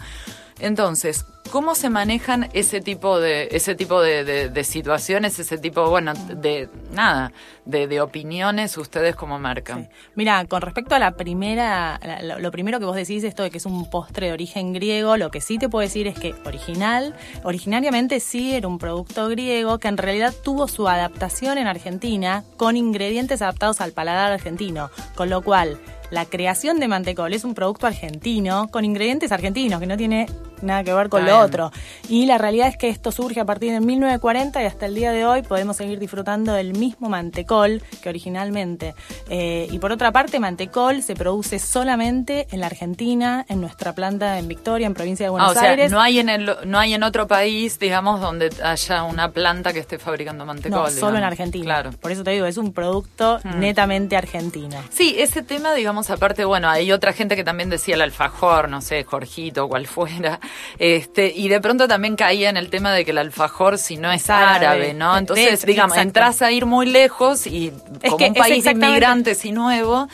Entonces, 0.61 1.27
¿Cómo 1.51 1.75
se 1.75 1.89
manejan 1.89 2.49
ese 2.53 2.81
tipo 2.81 3.21
de, 3.21 3.49
ese 3.53 3.75
tipo 3.75 4.01
de, 4.01 4.65
situaciones, 4.65 5.39
ese 5.39 5.57
tipo, 5.57 5.89
bueno, 5.89 6.13
de 6.15 6.69
nada, 6.93 7.33
de, 7.65 8.01
opiniones 8.01 8.77
ustedes 8.77 9.15
como 9.15 9.39
marca? 9.39 9.89
Mira, 10.17 10.45
con 10.47 10.63
respecto 10.63 10.95
a 10.97 10.99
la 10.99 11.13
primera, 11.13 12.01
lo 12.39 12.51
primero 12.51 12.81
que 12.81 12.87
vos 12.87 12.97
decís, 12.97 13.23
esto 13.23 13.45
de 13.45 13.51
que 13.51 13.59
es 13.59 13.67
un 13.67 13.89
postre 13.89 14.29
de 14.29 14.33
origen 14.33 14.73
griego, 14.73 15.17
lo 15.17 15.31
que 15.31 15.41
sí 15.41 15.59
te 15.59 15.69
puedo 15.69 15.83
decir 15.83 16.09
es 16.09 16.19
que 16.19 16.35
original, 16.45 17.15
originariamente 17.45 18.19
sí 18.19 18.55
era 18.55 18.67
un 18.67 18.79
producto 18.79 19.29
griego 19.29 19.79
que 19.79 19.89
en 19.89 19.97
realidad 19.97 20.35
tuvo 20.43 20.67
su 20.67 20.89
adaptación 20.89 21.59
en 21.59 21.69
Argentina 21.69 22.43
con 22.57 22.77
ingredientes 22.77 23.43
adaptados 23.43 23.81
al 23.81 23.93
paladar 23.93 24.33
argentino, 24.33 24.91
con 25.15 25.31
lo 25.31 25.43
cual 25.43 25.79
la 26.11 26.27
creación 26.27 26.81
de 26.81 26.89
mantecol 26.89 27.33
es 27.33 27.45
un 27.45 27.55
producto 27.55 27.87
argentino 27.87 28.69
con 28.71 28.85
ingredientes 28.85 29.33
argentinos, 29.33 29.81
que 29.81 29.87
no 29.87 29.97
tiene 29.97 30.27
nada 30.65 30.85
que 30.85 30.93
ver 30.93 31.09
con 31.09 31.25
lo 31.25 31.39
otro. 31.41 31.71
Y 32.09 32.27
la 32.27 32.39
realidad 32.39 32.69
es 32.69 32.77
que 32.77 32.89
esto 32.89 33.13
surge 33.13 33.41
a 33.41 33.45
partir 33.45 33.73
de 33.73 33.81
1940 33.81 34.63
y 34.63 34.67
hasta 34.67 34.87
el 34.87 34.95
día 34.95 35.13
de 35.13 35.25
hoy 35.25 35.43
podemos 35.43 35.77
seguir 35.77 35.99
disfrutando 35.99 36.53
del 36.53 36.73
mismo 36.73 37.09
mantecol 37.09 37.83
que 38.03 38.09
originalmente. 38.09 38.95
Eh, 39.29 39.69
y 39.71 39.79
por 39.79 39.93
otra 39.93 40.13
parte, 40.13 40.41
mantecol 40.41 41.03
se 41.03 41.15
produce 41.15 41.59
solamente 41.59 42.47
en 42.51 42.61
la 42.61 42.67
Argentina, 42.67 43.45
en 43.49 43.61
nuestra 43.61 43.95
planta 43.95 44.39
en 44.39 44.49
Victoria, 44.49 44.87
en 44.87 44.95
provincia 44.95 45.27
de 45.27 45.31
Buenos 45.31 45.57
ah, 45.57 45.59
o 45.59 45.61
sea, 45.61 45.89
No 45.89 46.01
hay, 46.01 46.19
en 46.19 46.29
el, 46.29 46.57
no 46.65 46.79
hay 46.79 46.95
en 46.95 47.03
otro 47.03 47.27
país, 47.27 47.79
digamos, 47.79 48.21
donde 48.21 48.51
haya 48.63 49.03
una 49.05 49.31
planta 49.31 49.73
que 49.73 49.81
esté 49.81 49.99
fabricando 49.99 50.45
mantecol. 50.45 50.83
No, 50.83 50.91
solo 50.91 51.19
en 51.19 51.25
Argentina. 51.25 51.65
Claro. 51.65 51.91
Por 51.93 52.13
eso 52.13 52.25
te 52.25 52.31
digo, 52.31 52.47
es 52.47 52.57
un 52.57 52.73
producto 52.73 53.41
hmm. 53.43 53.59
netamente 53.59 54.17
argentino. 54.17 54.77
Sí, 54.91 55.17
ese 55.19 55.43
tema, 55.43 55.75
digamos, 55.75 56.11
aparte, 56.11 56.45
bueno, 56.45 56.69
hay 56.69 56.93
otra 56.93 57.13
gente 57.13 57.37
que 57.37 57.45
también 57.45 57.71
decía 57.71 57.95
el 57.95 58.03
alfajor, 58.03 58.69
no 58.69 58.81
sé, 58.81 59.05
Jorgito, 59.05 59.69
cual 59.69 59.87
fuera, 59.87 60.41
este, 60.79 61.33
y 61.35 61.49
de 61.49 61.61
pronto 61.61 61.89
también 61.89 62.17
caía 62.17 62.51
en 62.51 62.57
el 62.57 62.71
tema 62.71 62.93
de 62.93 63.05
que 63.05 63.11
el 63.11 63.19
alfajor, 63.19 63.79
si 63.79 63.97
no 63.97 64.13
es 64.13 64.31
árabe, 64.31 64.95
¿no? 64.95 65.17
Entonces, 65.17 65.65
digamos, 65.65 65.97
entras 65.97 66.43
a 66.43 66.51
ir 66.53 66.67
muy 66.67 66.87
lejos 66.87 67.47
y 67.47 67.73
como 68.09 68.27
un 68.27 68.35
país 68.35 68.65
de 68.65 68.73
inmigrantes 68.73 69.45
y 69.45 69.53
nuevo, 69.53 70.09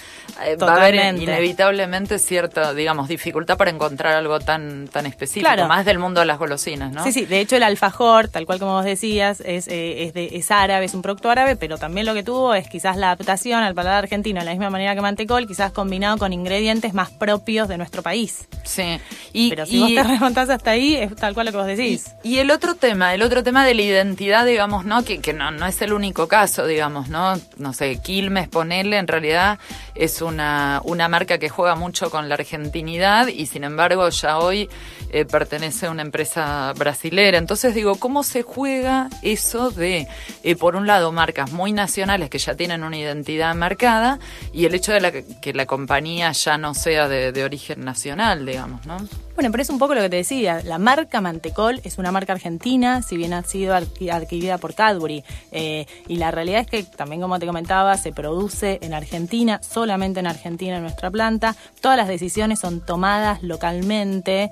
eh, 0.44 0.56
va 0.56 0.74
a 0.74 0.76
haber 0.76 0.94
inevitablemente 1.16 2.18
cierta, 2.18 2.72
digamos, 2.72 3.08
dificultad 3.08 3.56
para 3.56 3.70
encontrar 3.70 4.14
algo 4.14 4.40
tan, 4.40 4.88
tan 4.88 5.06
específico, 5.06 5.66
más 5.66 5.84
del 5.84 5.98
mundo 5.98 6.20
de 6.20 6.26
las 6.26 6.38
golosinas, 6.38 6.92
¿no? 6.92 7.04
Sí, 7.04 7.12
sí, 7.12 7.26
de 7.26 7.40
hecho 7.40 7.56
el 7.56 7.62
alfajor, 7.62 8.28
tal 8.28 8.46
cual 8.46 8.58
como 8.58 8.72
vos 8.72 8.84
decías, 8.84 9.40
es, 9.40 9.68
eh, 9.68 10.04
es, 10.04 10.14
de, 10.14 10.30
es 10.32 10.50
árabe, 10.50 10.86
es 10.86 10.94
un 10.94 11.02
producto 11.02 11.30
árabe, 11.30 11.56
pero 11.56 11.78
también 11.78 12.06
lo 12.06 12.14
que 12.14 12.22
tuvo 12.22 12.54
es 12.54 12.68
quizás 12.68 12.96
la 12.96 13.08
adaptación 13.12 13.62
al 13.62 13.74
paladar 13.74 14.04
argentino, 14.04 14.40
de 14.40 14.46
la 14.46 14.52
misma 14.52 14.70
manera 14.70 14.94
que 14.94 15.00
mantecol, 15.00 15.46
quizás 15.46 15.72
combinado 15.72 16.16
con 16.18 16.32
ingredientes 16.32 16.94
más 16.94 17.10
propios 17.10 17.68
de 17.68 17.78
nuestro 17.78 18.02
país. 18.02 18.48
Sí. 18.64 18.98
Y, 19.32 19.50
pero 19.50 19.66
si 19.66 19.80
vos 19.80 19.88
te 19.88 20.02
remontás 20.20 20.50
hasta 20.50 20.72
ahí, 20.72 20.96
es 20.96 21.16
tal 21.16 21.32
cual 21.32 21.46
lo 21.46 21.52
que 21.52 21.58
vos 21.58 21.66
decís. 21.66 22.12
Y, 22.22 22.38
el 22.38 22.50
otro 22.50 22.74
tema, 22.74 23.14
el 23.14 23.22
otro 23.22 23.42
tema 23.42 23.64
de 23.64 23.74
la 23.74 23.82
identidad, 23.82 24.44
digamos, 24.44 24.84
¿no? 24.84 25.02
Que, 25.02 25.20
que 25.20 25.32
no, 25.32 25.50
no 25.50 25.66
es 25.66 25.80
el 25.80 25.94
único 25.94 26.28
caso, 26.28 26.66
digamos, 26.66 27.08
¿no? 27.08 27.40
No 27.56 27.72
sé, 27.72 27.96
Quilmes, 28.02 28.48
ponerle, 28.48 28.98
en 28.98 29.08
realidad 29.08 29.58
es 29.94 30.20
una, 30.20 30.82
una 30.84 31.08
marca 31.08 31.38
que 31.38 31.48
juega 31.48 31.74
mucho 31.74 32.10
con 32.10 32.28
la 32.28 32.34
argentinidad 32.34 33.28
y 33.28 33.46
sin 33.46 33.64
embargo 33.64 34.08
ya 34.10 34.38
hoy 34.38 34.68
eh, 35.12 35.24
pertenece 35.24 35.86
a 35.86 35.90
una 35.90 36.02
empresa 36.02 36.72
brasilera. 36.76 37.38
Entonces 37.38 37.74
digo, 37.74 37.96
¿cómo 37.96 38.22
se 38.22 38.42
juega 38.42 39.08
eso 39.22 39.70
de, 39.70 40.06
eh, 40.42 40.56
por 40.56 40.76
un 40.76 40.86
lado, 40.86 41.12
marcas 41.12 41.52
muy 41.52 41.72
nacionales 41.72 42.30
que 42.30 42.38
ya 42.38 42.54
tienen 42.54 42.84
una 42.84 42.96
identidad 42.96 43.54
marcada 43.54 44.18
y 44.52 44.66
el 44.66 44.74
hecho 44.74 44.92
de 44.92 45.00
la, 45.00 45.12
que 45.12 45.52
la 45.52 45.66
compañía 45.66 46.32
ya 46.32 46.58
no 46.58 46.74
sea 46.74 47.08
de, 47.08 47.40
origen 47.44 47.84
nacional, 47.84 48.44
digamos, 48.44 48.84
¿no? 48.84 48.98
Bueno, 49.34 49.50
pero 49.50 49.62
es 49.62 49.70
un 49.70 49.78
poco 49.78 49.94
lo 49.94 50.02
que 50.02 50.10
te 50.10 50.16
decía. 50.16 50.60
La 50.62 50.78
marca 50.78 51.22
Mantecol 51.22 51.80
es 51.84 51.96
una 51.96 52.12
marca 52.12 52.34
argentina, 52.34 53.00
si 53.00 53.16
bien 53.16 53.32
ha 53.32 53.42
sido 53.42 53.74
adquirida 53.74 54.58
por 54.58 54.74
Cadbury. 54.74 55.24
Eh, 55.50 55.86
y 56.06 56.16
la 56.16 56.30
realidad 56.30 56.60
es 56.60 56.66
que, 56.66 56.82
también 56.82 57.22
como 57.22 57.38
te 57.38 57.46
comentaba, 57.46 57.96
se 57.96 58.12
produce 58.12 58.78
en 58.82 58.92
Argentina, 58.92 59.62
solamente 59.62 60.20
en 60.20 60.26
Argentina, 60.26 60.76
en 60.76 60.82
nuestra 60.82 61.10
planta. 61.10 61.56
Todas 61.80 61.96
las 61.96 62.08
decisiones 62.08 62.60
son 62.60 62.84
tomadas 62.84 63.42
localmente 63.42 64.50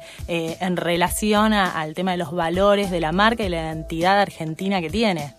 en 0.60 0.76
relación 0.76 1.52
al 1.52 1.94
tema 1.94 2.12
de 2.12 2.16
los 2.16 2.32
valores 2.32 2.90
de 2.90 3.00
la 3.00 3.12
marca 3.12 3.44
y 3.44 3.48
la 3.48 3.58
identidad 3.58 4.20
argentina 4.20 4.80
que 4.80 4.90
tiene. 4.90 5.34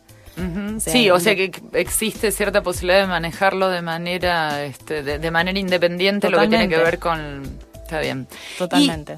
sí, 0.79 1.09
o 1.09 1.19
sea 1.19 1.35
que 1.35 1.51
existe 1.73 2.31
cierta 2.31 2.63
posibilidad 2.63 3.01
de 3.01 3.07
manejarlo 3.07 3.69
de 3.69 3.81
manera, 3.81 4.63
este, 4.63 5.03
de, 5.03 5.31
manera 5.31 5.57
independiente, 5.59 6.29
lo 6.29 6.39
que 6.39 6.47
tiene 6.47 6.69
que 6.69 6.77
ver 6.77 6.99
con. 6.99 7.43
Está 7.73 7.99
bien. 7.99 8.27
Totalmente. 8.57 9.17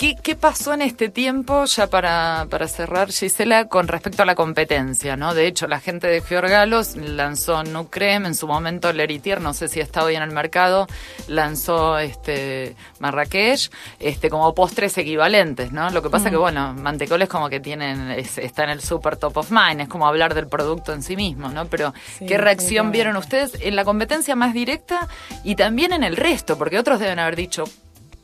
¿Qué, 0.00 0.34
pasó 0.34 0.72
en 0.72 0.80
este 0.80 1.10
tiempo, 1.10 1.66
ya 1.66 1.86
para, 1.88 2.46
para 2.48 2.68
cerrar, 2.68 3.12
Gisela, 3.12 3.68
con 3.68 3.86
respecto 3.86 4.22
a 4.22 4.24
la 4.24 4.34
competencia? 4.34 5.14
¿no? 5.14 5.34
De 5.34 5.46
hecho, 5.46 5.68
la 5.68 5.78
gente 5.78 6.06
de 6.06 6.22
Fiorgalos 6.22 6.96
lanzó 6.96 7.62
Nucrem, 7.64 8.24
en 8.24 8.34
su 8.34 8.46
momento 8.46 8.90
Leritier, 8.94 9.42
no 9.42 9.52
sé 9.52 9.68
si 9.68 9.78
está 9.78 10.02
hoy 10.02 10.16
en 10.16 10.22
el 10.22 10.30
mercado, 10.30 10.86
lanzó 11.28 11.98
este 11.98 12.76
Marrakech, 12.98 13.70
este, 13.98 14.30
como 14.30 14.54
postres 14.54 14.96
equivalentes, 14.96 15.70
¿no? 15.70 15.90
Lo 15.90 16.00
que 16.00 16.08
pasa 16.08 16.30
que, 16.30 16.38
mm. 16.38 16.40
bueno, 16.40 16.72
Mantecol 16.72 17.20
es 17.20 17.28
como 17.28 17.50
que 17.50 17.60
tienen, 17.60 18.10
está 18.10 18.64
en 18.64 18.70
el 18.70 18.80
super 18.80 19.18
top 19.18 19.36
of 19.36 19.50
mind, 19.50 19.82
es 19.82 19.88
como 19.88 20.06
hablar 20.06 20.32
del 20.32 20.46
producto 20.46 20.94
en 20.94 21.02
sí 21.02 21.14
mismo, 21.14 21.50
¿no? 21.50 21.66
Pero, 21.66 21.92
¿qué 22.26 22.38
reacción 22.38 22.90
vieron 22.90 23.16
ustedes 23.16 23.52
en 23.60 23.76
la 23.76 23.84
competencia 23.84 24.34
más 24.34 24.54
directa 24.54 25.08
y 25.44 25.56
también 25.56 25.92
en 25.92 26.04
el 26.04 26.16
resto? 26.16 26.56
Porque 26.56 26.78
otros 26.78 27.00
deben 27.00 27.18
haber 27.18 27.36
dicho, 27.36 27.64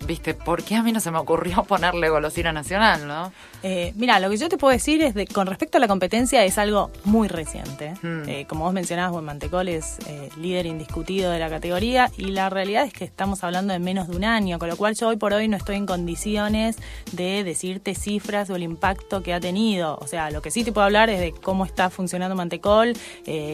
viste, 0.07 0.35
¿por 0.35 0.63
qué 0.63 0.77
a 0.77 0.83
mí 0.83 0.93
no 0.93 1.01
se 1.01 1.11
me 1.11 1.19
ocurrió 1.19 1.63
ponerle 1.69 2.09
golosina 2.09 2.53
nacional, 2.53 3.07
no? 3.07 3.33
Eh, 3.69 3.93
mira, 3.97 4.21
lo 4.21 4.31
que 4.31 4.37
yo 4.37 4.49
te 4.49 4.59
puedo 4.59 4.73
decir 4.73 5.03
es 5.03 5.15
de, 5.15 5.27
con 5.27 5.47
respecto 5.47 5.79
a 5.79 5.81
la 5.81 5.89
competencia 5.89 6.45
es 6.45 6.59
algo 6.59 6.91
muy 7.05 7.29
reciente. 7.29 7.95
Hmm. 8.03 8.23
Eh, 8.29 8.47
como 8.49 8.65
vos 8.65 8.73
mencionabas, 8.73 9.13
Buen 9.13 9.25
Mantecol 9.25 9.69
es 9.69 9.99
eh, 10.07 10.29
líder 10.37 10.67
indiscutido 10.67 11.31
de 11.31 11.39
la 11.39 11.51
categoría 11.51 12.11
y 12.17 12.27
la 12.27 12.49
realidad 12.49 12.85
es 12.85 12.93
que 12.93 13.05
estamos 13.05 13.43
hablando 13.43 13.73
de 13.73 13.81
menos 13.81 14.07
de 14.07 14.17
un 14.17 14.25
año, 14.25 14.61
con 14.61 14.69
lo 14.69 14.77
cual 14.77 14.95
yo 14.95 15.09
hoy 15.09 15.17
por 15.17 15.33
hoy 15.33 15.49
no 15.49 15.57
estoy 15.57 15.77
en 15.77 15.87
condiciones 15.87 16.77
de 17.11 17.43
decirte 17.43 17.95
cifras 17.97 18.51
o 18.51 18.57
el 18.57 18.63
impacto 18.63 19.25
que 19.25 19.35
ha 19.35 19.41
tenido. 19.41 19.99
O 20.01 20.07
sea, 20.07 20.31
lo 20.31 20.43
que 20.43 20.53
sí 20.53 20.63
te 20.63 20.71
puedo 20.71 20.85
hablar 20.85 21.11
es 21.11 21.19
de 21.19 21.33
cómo 21.33 21.65
está 21.65 21.91
funcionando 21.91 22.37
Mantecol, 22.37 22.93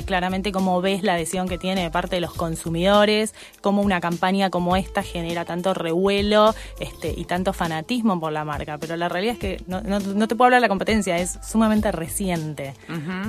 claramente 0.04 0.52
cómo 0.52 0.82
ves 0.82 1.02
la 1.02 1.14
adhesión 1.14 1.48
que 1.48 1.56
tiene 1.56 1.84
de 1.84 1.90
parte 1.90 2.16
de 2.16 2.20
los 2.20 2.34
consumidores, 2.34 3.34
cómo 3.62 3.80
una 3.80 4.00
campaña 4.00 4.50
como 4.50 4.76
esta 4.76 5.02
genera 5.02 5.46
tanto 5.46 5.72
revuelo 5.72 6.54
este, 6.80 7.14
y 7.16 7.24
tanto 7.24 7.54
fanatismo 7.54 8.20
por 8.20 8.32
la 8.32 8.44
marca. 8.44 8.76
Pero 8.78 8.96
la 8.96 9.08
realidad 9.08 9.34
es 9.34 9.38
que 9.38 9.62
no 9.66 9.80
no, 9.82 10.00
te 10.02 10.36
puedo 10.36 10.46
hablar 10.46 10.58
de 10.58 10.62
la 10.62 10.68
competencia, 10.68 11.18
es 11.18 11.38
sumamente 11.42 11.90
reciente. 11.92 12.74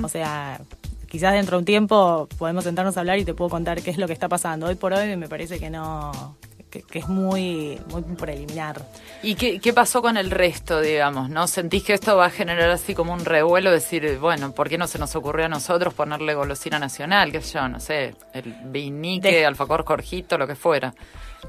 O 0.02 0.08
sea, 0.08 0.60
quizás 1.08 1.32
dentro 1.32 1.56
de 1.56 1.60
un 1.60 1.64
tiempo 1.64 2.28
podemos 2.38 2.64
sentarnos 2.64 2.96
a 2.96 3.00
hablar 3.00 3.18
y 3.18 3.24
te 3.24 3.34
puedo 3.34 3.50
contar 3.50 3.82
qué 3.82 3.90
es 3.90 3.98
lo 3.98 4.06
que 4.06 4.12
está 4.12 4.28
pasando. 4.28 4.66
Hoy 4.66 4.74
por 4.74 4.92
hoy 4.92 5.16
me 5.16 5.28
parece 5.28 5.58
que 5.58 5.70
no, 5.70 6.36
que, 6.82 6.98
es 6.98 7.08
muy, 7.08 7.80
muy 7.90 8.02
preliminar. 8.02 8.82
¿Y 9.22 9.34
qué, 9.34 9.60
qué, 9.60 9.72
pasó 9.72 10.02
con 10.02 10.16
el 10.16 10.30
resto, 10.30 10.80
digamos? 10.80 11.30
¿No 11.30 11.46
sentís 11.46 11.84
que 11.84 11.94
esto 11.94 12.16
va 12.16 12.26
a 12.26 12.30
generar 12.30 12.70
así 12.70 12.94
como 12.94 13.12
un 13.12 13.24
revuelo? 13.24 13.70
Decir, 13.70 14.18
bueno, 14.18 14.52
¿por 14.52 14.68
qué 14.68 14.78
no 14.78 14.86
se 14.86 14.98
nos 14.98 15.14
ocurrió 15.16 15.46
a 15.46 15.48
nosotros 15.48 15.94
ponerle 15.94 16.34
golosina 16.34 16.78
nacional? 16.78 17.32
¿Qué 17.32 17.40
sé 17.40 17.54
yo? 17.54 17.68
No 17.68 17.80
sé, 17.80 18.14
el 18.32 18.54
vinique, 18.64 19.44
alfacor, 19.46 19.84
corjito, 19.84 20.38
lo 20.38 20.46
que 20.46 20.54
fuera. 20.54 20.94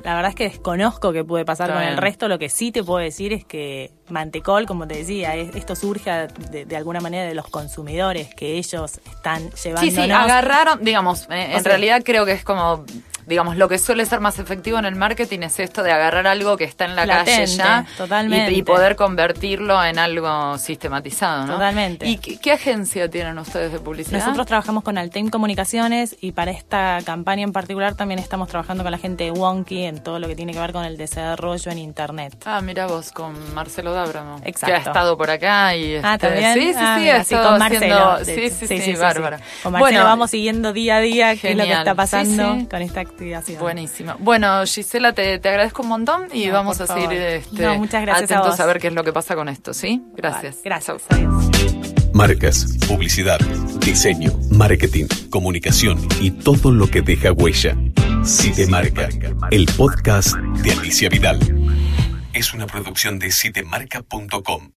La 0.04 0.14
verdad 0.16 0.30
es 0.30 0.36
que 0.36 0.44
desconozco 0.44 1.14
qué 1.14 1.24
puede 1.24 1.46
pasar 1.46 1.72
con 1.72 1.82
el 1.82 1.98
resto. 1.98 2.28
Lo 2.28 2.38
que 2.38 2.50
sí 2.50 2.72
te 2.72 2.84
puedo 2.84 3.00
decir 3.00 3.34
es 3.34 3.46
que 3.46 3.92
Mantecol, 4.10 4.66
como 4.66 4.88
te 4.88 4.98
decía, 4.98 5.36
esto 5.36 5.76
surge 5.76 6.28
de, 6.52 6.76
alguna 6.76 7.00
manera 7.00 7.26
de 7.26 7.34
los 7.34 7.48
consumidores, 7.48 8.34
que 8.36 8.58
ellos 8.58 9.00
están 9.06 9.50
llevando. 9.52 9.90
Sí, 9.90 9.92
sí, 9.92 10.12
agarraron, 10.12 10.84
digamos, 10.84 11.28
eh, 11.30 11.56
en 11.56 11.64
realidad 11.64 12.02
creo 12.04 12.26
que 12.26 12.34
es 12.34 12.44
como 12.44 12.86
digamos, 13.28 13.58
lo 13.58 13.68
que 13.68 13.78
suele 13.78 14.06
ser 14.06 14.20
más 14.20 14.40
efectivo 14.40 14.78
en 14.78 14.86
el 14.86 14.96
marketing 14.96 15.40
es 15.40 15.60
esto 15.60 15.84
de 15.84 15.92
agarrar 15.92 16.28
algo 16.28 16.58
que 16.58 16.64
está 16.64 16.86
en 16.86 16.96
la 16.96 17.08
calle 17.08 17.46
ya 17.48 17.86
Y, 18.50 18.64
poder 18.64 18.96
convertirlo 18.96 19.84
en 19.84 20.00
algo 20.00 20.58
sistematizado, 20.58 21.46
¿no? 21.46 21.54
Totalmente. 21.54 22.08
¿Y 22.08 22.18
qué, 22.18 22.52
agencia 22.52 23.10
tienen 23.10 23.38
ustedes 23.38 23.72
de 23.72 23.80
publicidad? 23.80 24.20
Nosotros 24.20 24.46
trabajamos 24.46 24.84
con 24.84 24.98
Altem 24.98 25.30
Comunicaciones 25.30 26.16
y 26.22 26.32
para 26.32 26.52
esta 26.52 27.00
campaña 27.06 27.44
en 27.44 27.52
particular 27.52 27.96
también 27.96 28.20
estamos 28.20 28.48
trabajando 28.48 28.84
con 28.84 28.92
la 28.92 28.98
gente 28.98 29.26
de 29.26 29.32
Wonky 29.32 29.84
en 29.84 30.02
todo 30.04 30.20
lo 30.20 30.28
que 30.28 30.36
tiene 30.36 30.54
que 30.54 30.60
ver 30.60 30.72
con 30.72 30.86
el 30.86 30.98
desarrollo 30.98 31.72
en 31.72 31.78
Internet. 31.78 32.36
Ah, 32.46 32.62
mira 32.62 32.88
vos, 32.88 33.12
con 33.12 33.54
Marcelo 33.54 33.94
Dábramo. 33.94 34.38
Exacto. 34.44 34.68
Que 34.68 34.74
ha 34.74 34.78
estado 34.78 35.18
por 35.18 35.30
acá 35.30 35.76
y... 35.76 35.96
ah, 35.96 36.16
este, 36.16 36.28
¿también? 36.28 36.54
Sí, 36.54 36.62
sí, 36.62 36.74
sí, 36.74 37.10
ah, 37.10 37.24
sí, 37.24 37.36
con 37.36 37.60
Marcelo. 37.60 38.18
Sí, 38.24 38.50
sí, 38.50 38.68
sí, 38.68 38.82
sí, 38.82 38.94
bárbara. 38.94 39.38
Con 39.64 39.74
Marcelo 39.74 39.80
bueno, 39.80 40.04
vamos 40.04 40.32
siguiendo 40.32 40.74
día 40.74 40.98
a 40.98 41.00
día 41.02 41.36
qué 41.36 41.52
es 41.52 41.58
lo 41.58 41.64
que 41.64 41.74
está 41.74 41.96
pasando 41.96 42.68
con 42.70 42.82
esta 42.82 43.02
Buenísimo. 43.60 44.16
Bueno, 44.20 44.66
Gisela, 44.66 45.14
te, 45.14 45.36
agradezco 45.36 45.82
un 45.84 45.90
montón 45.90 46.28
y 46.34 46.50
vamos 46.50 46.82
a 46.82 46.88
seguir 46.88 47.12
este, 47.12 47.78
muchas 47.78 48.02
gracias 48.02 48.32
atentos 48.32 48.60
a, 48.60 48.66
ver 48.66 48.80
qué 48.80 48.88
es 48.88 48.94
lo 48.94 49.04
que 49.04 49.14
pasa 49.14 49.36
con 49.36 49.50
esto, 49.50 49.74
¿sí? 49.74 50.04
Gracias. 50.16 50.62
gracias. 50.64 51.04
Marcas, 52.14 52.78
publicidad, 52.88 53.40
diseño, 53.80 54.32
marketing, 54.52 55.06
comunicación 55.30 56.00
y 56.22 56.32
todo 56.32 56.72
lo 56.72 56.88
que 56.88 57.02
deja 57.02 57.32
huella. 57.32 57.76
Marca, 58.70 59.10
el 59.52 59.66
podcast 59.78 60.36
de 60.36 60.72
Alicia 60.72 61.10
Vidal. 61.10 61.40
Es 62.34 62.54
una 62.54 62.66
producción 62.66 63.20
de 63.20 63.32
citemarca.com. 63.32 64.72